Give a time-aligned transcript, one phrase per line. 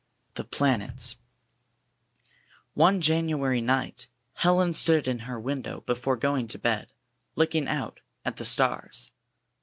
[0.33, 1.17] THE PLANETS
[2.73, 6.91] One January night Helen stood in her window before going to bed,
[7.35, 9.11] looking out at the stars.